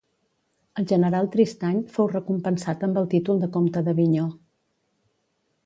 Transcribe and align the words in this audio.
El 0.81 0.87
general 0.91 1.29
Tristany 1.35 1.77
fou 1.97 2.09
recompensat 2.13 2.87
amb 2.89 2.99
el 3.03 3.11
títol 3.13 3.45
de 3.47 3.53
comte 3.59 3.87
d'Avinyó. 3.89 4.27